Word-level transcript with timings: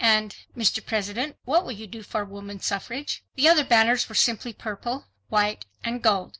and 0.03 0.35
"Mr. 0.57 0.83
President, 0.83 1.35
what 1.45 1.63
will 1.63 1.71
you 1.73 1.85
do 1.85 2.01
for 2.01 2.25
woman 2.25 2.59
suffrage?" 2.59 3.23
The 3.35 3.47
other 3.47 3.63
banners 3.63 4.09
were 4.09 4.15
simply 4.15 4.51
purple, 4.51 5.05
white 5.29 5.67
and 5.83 6.01
gold. 6.01 6.29